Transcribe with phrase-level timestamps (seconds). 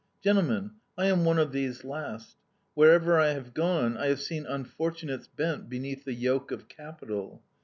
[0.23, 2.35] "Gentlemen, I am one of these last.
[2.73, 7.43] Wherever I have gone, I have seen unfortunates bent beneath the yoke of capital.